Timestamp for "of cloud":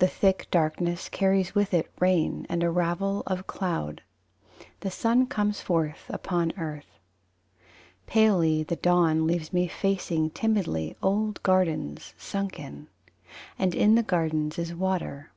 3.28-4.02